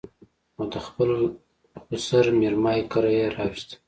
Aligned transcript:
او 0.57 0.63
د 0.73 0.75
خپل 0.87 1.09
سخر 2.05 2.25
مېرمايي 2.41 2.83
کره 2.91 3.11
يې 3.17 3.25
راوسته 3.37 3.75